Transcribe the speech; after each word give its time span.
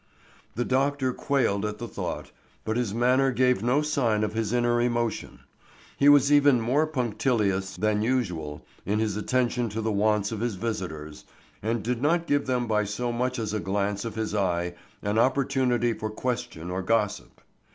_The 0.55 0.65
doctor 0.65 1.13
quailed 1.13 1.63
at 1.63 1.77
the 1.77 1.87
thought, 1.87 2.31
but 2.65 2.75
his 2.75 2.91
manner 2.91 3.31
gave 3.31 3.61
no 3.61 3.83
sign 3.83 4.23
of 4.23 4.33
his 4.33 4.51
inner 4.51 4.81
emotion. 4.81 5.41
He 5.95 6.09
was 6.09 6.31
even 6.33 6.59
more 6.59 6.87
punctilious 6.87 7.75
than 7.77 8.01
usual 8.01 8.65
in 8.83 8.97
his 8.97 9.15
attention 9.15 9.69
to 9.69 9.79
the 9.81 9.91
wants 9.91 10.31
of 10.31 10.39
his 10.39 10.55
visitors, 10.55 11.23
and 11.61 11.83
did 11.83 12.01
not 12.01 12.25
give 12.25 12.47
them 12.47 12.65
by 12.65 12.83
so 12.83 13.11
much 13.11 13.37
as 13.37 13.53
a 13.53 13.59
glance 13.59 14.03
of 14.03 14.15
his 14.15 14.33
eye 14.33 14.73
an 15.03 15.19
opportunity 15.19 15.93
for 15.93 16.09
question 16.09 16.71
or 16.71 16.81
gossip. 16.81 17.39